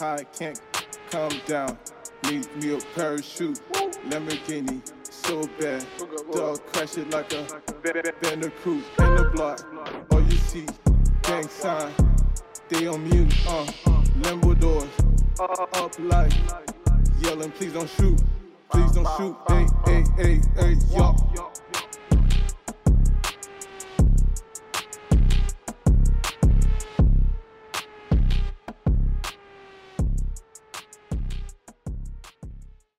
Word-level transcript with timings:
high, 0.00 0.24
can't 0.32 0.58
come 1.10 1.32
down. 1.46 1.78
Need 2.24 2.48
me 2.56 2.74
a 2.74 2.78
parachute, 2.94 3.60
Lamborghini, 4.08 4.80
so 5.02 5.46
bad. 5.60 5.84
Dog 6.32 6.64
crash 6.72 6.96
it 6.96 7.10
like 7.10 7.30
a 7.34 7.46
Bandicoot 8.22 8.82
in 8.98 9.14
the 9.16 9.30
block. 9.34 9.60
All 10.10 10.22
you 10.22 10.36
see, 10.38 10.66
gang 11.22 11.46
sign, 11.48 11.92
they 12.68 12.86
on 12.86 13.04
mute, 13.10 13.34
uh, 13.46 13.66
Lambo 14.22 14.58
doors, 14.58 14.88
up 15.38 15.98
like 15.98 16.32
yelling, 17.20 17.50
please 17.52 17.74
don't 17.74 17.90
shoot, 17.90 18.18
please 18.70 18.92
don't 18.92 19.08
shoot, 19.18 19.36
hey, 19.48 19.66
hey, 19.84 20.04
hey, 20.16 20.40
hey, 20.56 20.76
y'all. 20.96 21.49